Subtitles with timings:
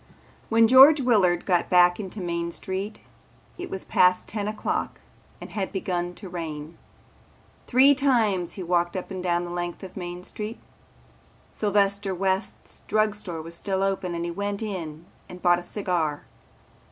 [0.49, 3.01] When George Willard got back into Main Street
[3.59, 4.99] it was past ten o'clock
[5.39, 6.75] and had begun to rain.
[7.67, 10.57] Three times he walked up and down the length of Main Street.
[11.53, 16.23] Sylvester West's Drug Store was still open and he went in and bought a cigar.